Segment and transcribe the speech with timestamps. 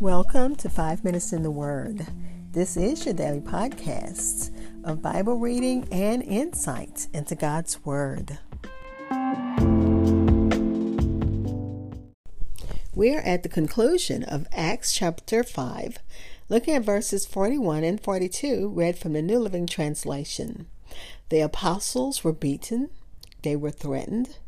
[0.00, 2.06] Welcome to Five Minutes in the Word.
[2.52, 4.50] This is your daily podcast
[4.82, 8.38] of Bible reading and insight into God's Word.
[12.94, 15.98] We are at the conclusion of Acts chapter 5,
[16.48, 20.66] looking at verses 41 and 42, read from the New Living Translation.
[21.28, 22.88] The apostles were beaten,
[23.42, 24.38] they were threatened,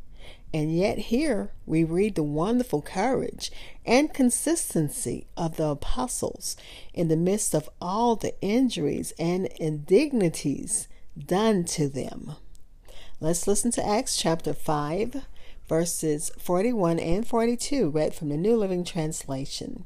[0.55, 3.51] and yet, here we read the wonderful courage
[3.87, 6.57] and consistency of the apostles
[6.93, 10.89] in the midst of all the injuries and indignities
[11.19, 12.37] done to them.
[13.19, 15.25] Let's listen to Acts chapter 5,
[15.67, 19.85] verses 41 and 42, read from the New Living Translation.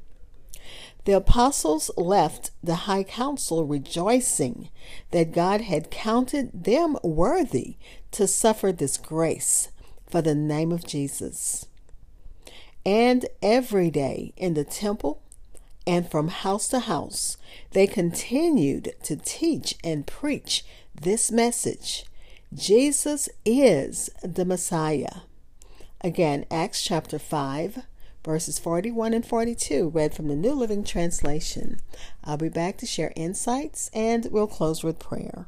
[1.05, 4.71] The apostles left the high council rejoicing
[5.13, 7.77] that God had counted them worthy
[8.11, 9.69] to suffer disgrace
[10.09, 11.67] for the name of Jesus.
[12.85, 15.23] And every day in the temple
[15.87, 17.37] and from house to house,
[17.73, 22.05] they continued to teach and preach this message
[22.55, 25.23] Jesus is the Messiah.
[26.01, 27.83] Again, Acts chapter 5,
[28.25, 31.81] verses 41 and 42, read from the New Living Translation.
[32.23, 35.47] I'll be back to share insights and we'll close with prayer.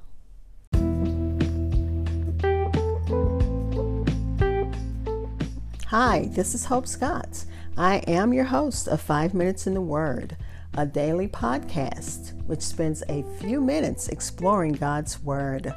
[5.91, 7.47] Hi, this is Hope Scott.
[7.79, 10.37] I am your host of Five Minutes in the Word,
[10.75, 15.73] a daily podcast which spends a few minutes exploring God's Word.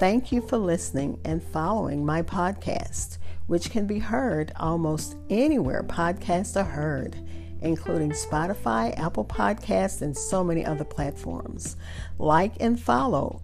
[0.00, 6.60] Thank you for listening and following my podcast, which can be heard almost anywhere podcasts
[6.60, 7.14] are heard,
[7.60, 11.76] including Spotify, Apple Podcasts, and so many other platforms.
[12.18, 13.42] Like and follow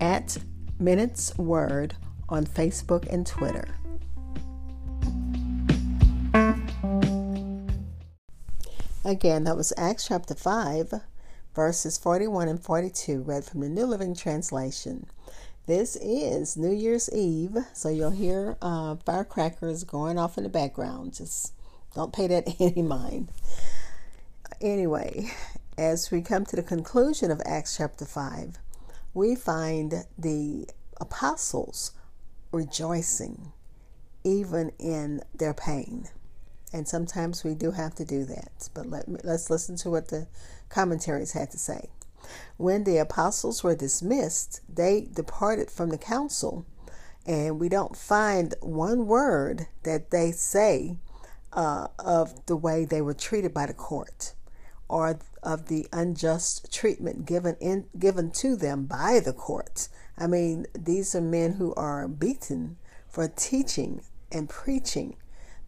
[0.00, 0.38] at
[0.78, 1.96] Minutes Word
[2.28, 3.66] on Facebook and Twitter.
[9.10, 10.94] Again, that was Acts chapter 5,
[11.52, 15.08] verses 41 and 42, read from the New Living Translation.
[15.66, 21.14] This is New Year's Eve, so you'll hear uh, firecrackers going off in the background.
[21.14, 21.54] Just
[21.92, 23.32] don't pay that any mind.
[24.60, 25.32] Anyway,
[25.76, 28.58] as we come to the conclusion of Acts chapter 5,
[29.12, 30.68] we find the
[31.00, 31.94] apostles
[32.52, 33.50] rejoicing
[34.22, 36.06] even in their pain.
[36.72, 38.68] And sometimes we do have to do that.
[38.74, 40.28] But let me, let's listen to what the
[40.68, 41.90] commentaries had to say.
[42.56, 46.64] When the apostles were dismissed, they departed from the council,
[47.26, 50.98] and we don't find one word that they say
[51.52, 54.34] uh, of the way they were treated by the court
[54.88, 59.88] or of the unjust treatment given in given to them by the court.
[60.18, 62.76] I mean, these are men who are beaten
[63.08, 65.16] for teaching and preaching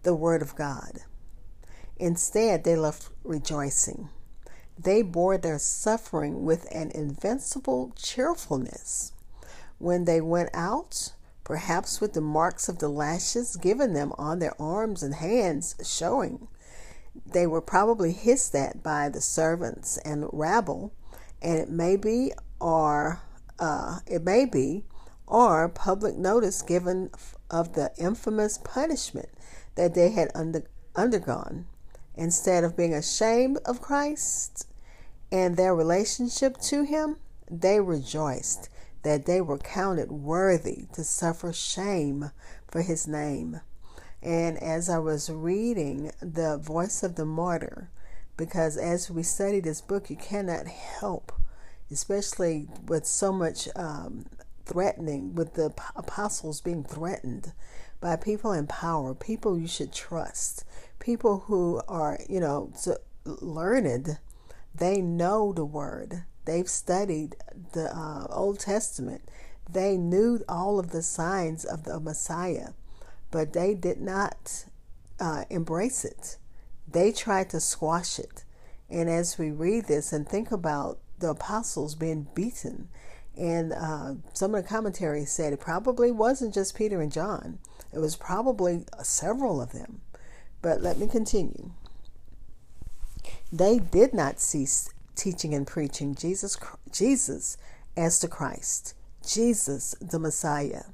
[0.02, 1.00] the Word of God.
[1.96, 4.08] Instead, they left rejoicing.
[4.78, 9.12] They bore their suffering with an invincible cheerfulness.
[9.78, 11.12] When they went out,
[11.44, 16.48] perhaps with the marks of the lashes given them on their arms and hands showing,
[17.26, 20.92] they were probably hissed at by the servants and rabble,
[21.40, 23.20] and it may be, or
[23.58, 24.84] uh, it may be,
[25.26, 27.10] or public notice given
[27.52, 29.28] of the infamous punishment
[29.76, 30.64] that they had under,
[30.96, 31.66] undergone.
[32.16, 34.66] Instead of being ashamed of Christ
[35.30, 37.16] and their relationship to Him,
[37.50, 38.68] they rejoiced
[39.02, 42.30] that they were counted worthy to suffer shame
[42.66, 43.60] for His name.
[44.22, 47.90] And as I was reading The Voice of the Martyr,
[48.36, 51.32] because as we study this book, you cannot help,
[51.90, 54.26] especially with so much um,
[54.64, 57.52] threatening, with the apostles being threatened
[58.00, 60.64] by people in power, people you should trust,
[60.98, 62.72] people who are, you know,
[63.24, 64.18] learned.
[64.74, 66.24] They know the word.
[66.44, 67.36] They've studied
[67.72, 69.22] the uh, Old Testament.
[69.70, 72.70] They knew all of the signs of the Messiah,
[73.30, 74.64] but they did not
[75.20, 76.36] uh, embrace it.
[76.88, 78.44] They tried to squash it.
[78.90, 82.88] And as we read this and think about the apostles being beaten,
[83.37, 87.58] and uh, some of the commentaries said it probably wasn't just Peter and John.
[87.93, 90.00] It was probably several of them.
[90.61, 91.73] But let me continue.
[93.52, 96.56] They did not cease teaching and preaching Jesus,
[96.90, 97.56] Jesus
[97.96, 98.94] as the Christ,
[99.26, 100.85] Jesus the Messiah.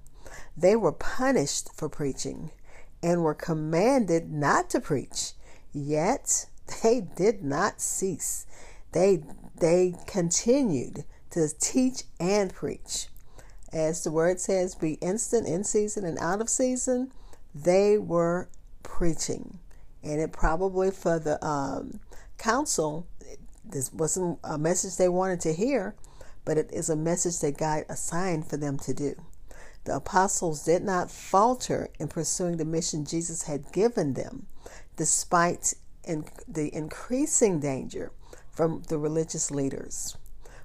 [0.56, 2.50] They were punished for preaching
[3.02, 5.32] and were commanded not to preach.
[5.73, 6.46] Yet
[6.82, 8.46] they did not cease.
[8.93, 9.23] They
[9.61, 13.08] they continued to teach and preach
[13.72, 17.12] as the word says, be instant in season and out of season,
[17.54, 18.48] they were
[18.82, 19.58] preaching.
[20.02, 22.00] And it probably for the um,
[22.38, 23.06] council.
[23.64, 25.94] This wasn't a message they wanted to hear,
[26.44, 29.14] but it is a message that God assigned for them to do.
[29.84, 34.46] The apostles did not falter in pursuing the mission Jesus had given them,
[34.96, 35.74] despite
[36.04, 38.12] in the increasing danger
[38.50, 40.16] from the religious leaders.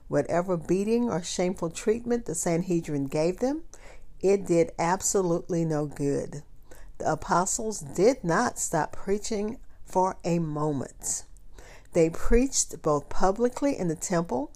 [0.08, 3.64] Whatever beating or shameful treatment the Sanhedrin gave them,
[4.20, 6.44] it did absolutely no good.
[6.98, 11.24] The apostles did not stop preaching for a moment.
[11.94, 14.52] They preached both publicly in the temple,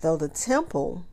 [0.00, 1.04] though the temple,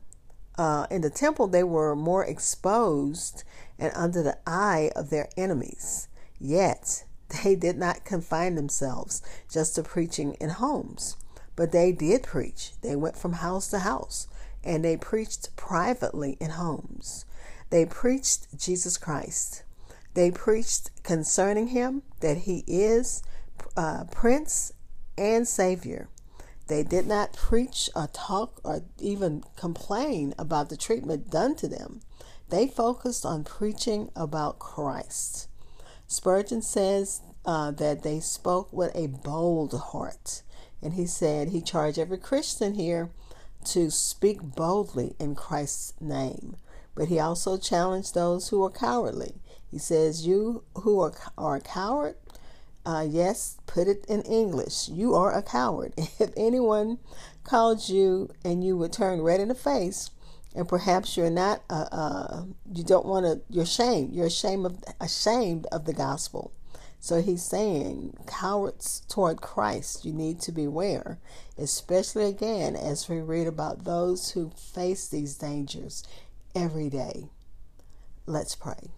[0.58, 3.44] uh, in the temple, they were more exposed
[3.78, 6.08] and under the eye of their enemies.
[6.38, 7.04] Yet,
[7.42, 11.16] they did not confine themselves just to preaching in homes,
[11.60, 12.72] but they did preach.
[12.80, 14.26] They went from house to house
[14.64, 17.26] and they preached privately in homes.
[17.68, 19.62] They preached Jesus Christ.
[20.14, 23.22] They preached concerning him that he is
[23.76, 24.72] uh, Prince
[25.18, 26.08] and Savior.
[26.68, 32.00] They did not preach or talk or even complain about the treatment done to them.
[32.48, 35.46] They focused on preaching about Christ.
[36.06, 40.40] Spurgeon says uh, that they spoke with a bold heart.
[40.82, 43.10] And he said he charged every Christian here
[43.66, 46.56] to speak boldly in Christ's name.
[46.94, 49.34] But he also challenged those who are cowardly.
[49.70, 52.16] He says, You who are, are a coward,
[52.84, 54.88] uh, yes, put it in English.
[54.88, 55.94] You are a coward.
[56.18, 56.98] If anyone
[57.44, 60.10] called you and you would turn red in the face,
[60.54, 62.42] and perhaps you're not, uh, uh,
[62.72, 64.14] you don't want to, you're ashamed.
[64.14, 66.52] You're ashamed of, ashamed of the gospel.
[67.02, 71.18] So he's saying, cowards toward Christ, you need to beware,
[71.56, 76.04] especially again as we read about those who face these dangers
[76.54, 77.30] every day.
[78.26, 78.90] Let's pray.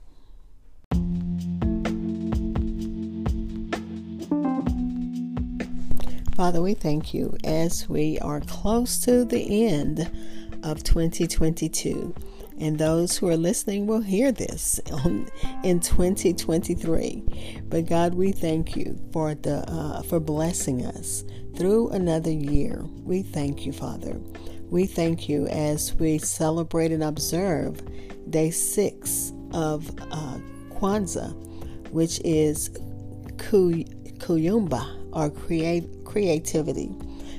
[6.35, 10.11] Father, we thank you as we are close to the end
[10.65, 12.13] of 2022.
[12.63, 14.79] And those who are listening will hear this
[15.65, 17.61] in 2023.
[17.65, 21.25] But God, we thank you for the uh, for blessing us
[21.57, 22.85] through another year.
[23.03, 24.17] We thank you, Father.
[24.71, 27.83] We thank you as we celebrate and observe
[28.31, 30.39] day six of uh,
[30.71, 31.35] Kwanzaa,
[31.91, 32.69] which is
[33.39, 36.95] Kuumba or create, creativity.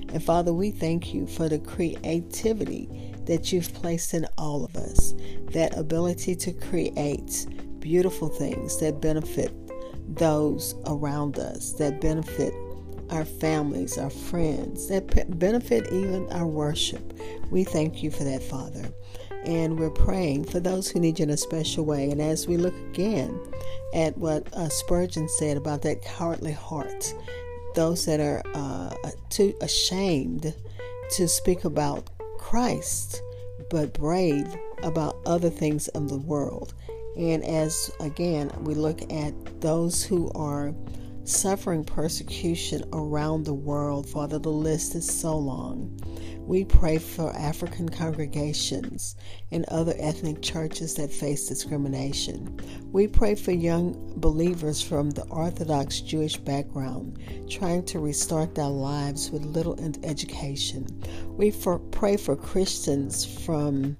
[0.09, 5.13] And Father, we thank you for the creativity that you've placed in all of us,
[5.51, 7.47] that ability to create
[7.79, 9.51] beautiful things that benefit
[10.15, 12.53] those around us, that benefit
[13.09, 17.13] our families, our friends, that benefit even our worship.
[17.51, 18.91] We thank you for that, Father.
[19.45, 22.09] And we're praying for those who need you in a special way.
[22.09, 23.39] And as we look again
[23.93, 27.13] at what uh, Spurgeon said about that cowardly heart,
[27.75, 28.95] those that are uh,
[29.29, 30.55] too ashamed
[31.11, 32.09] to speak about
[32.43, 33.23] Christ,
[33.69, 34.45] but brave
[34.83, 36.73] about other things of the world.
[37.17, 40.75] And as again, we look at those who are
[41.23, 44.09] suffering persecution around the world.
[44.09, 45.97] Father, the list is so long.
[46.45, 49.15] We pray for African congregations
[49.51, 52.59] and other ethnic churches that face discrimination.
[52.91, 57.17] We pray for young believers from the Orthodox Jewish background
[57.49, 60.85] trying to restart their lives with little education.
[61.29, 63.95] We for, pray for Christians from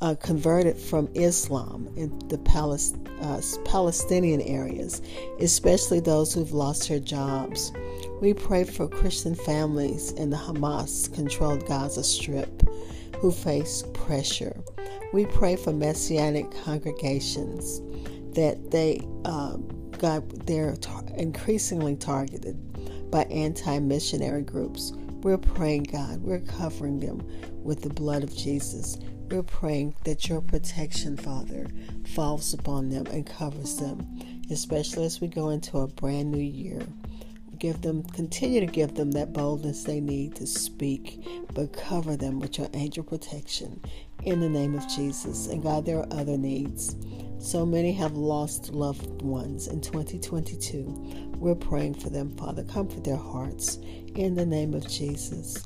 [0.00, 5.02] uh, converted from Islam in the Palest- uh, Palestinian areas,
[5.40, 7.72] especially those who've lost their jobs.
[8.20, 12.62] We pray for Christian families in the Hamas controlled Gaza Strip
[13.20, 14.56] who face pressure.
[15.12, 17.80] We pray for messianic congregations
[18.34, 19.56] that they uh,
[19.98, 22.56] God they're tar- increasingly targeted
[23.10, 24.92] by anti-missionary groups.
[25.22, 27.26] We're praying, God, we're covering them
[27.62, 28.96] with the blood of Jesus.
[29.30, 31.68] We're praying that your protection, Father,
[32.14, 34.04] falls upon them and covers them,
[34.50, 36.82] especially as we go into a brand new year.
[37.56, 42.40] Give them, continue to give them that boldness they need to speak, but cover them
[42.40, 43.80] with your angel protection
[44.24, 45.46] in the name of Jesus.
[45.46, 46.96] And God, there are other needs.
[47.38, 51.34] So many have lost loved ones in 2022.
[51.36, 52.64] We're praying for them, Father.
[52.64, 53.78] Comfort their hearts
[54.16, 55.64] in the name of Jesus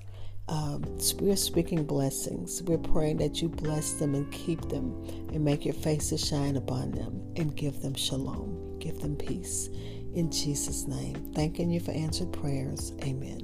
[0.49, 0.85] um,
[1.21, 2.63] we're speaking blessings.
[2.63, 6.57] We're praying that you bless them and keep them and make your face to shine
[6.57, 9.69] upon them and give them shalom, give them peace.
[10.15, 12.93] In Jesus' name, thanking you for answered prayers.
[13.03, 13.41] Amen.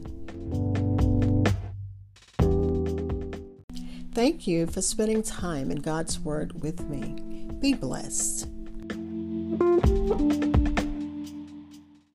[4.13, 7.49] Thank you for spending time in God's Word with me.
[7.61, 8.49] Be blessed.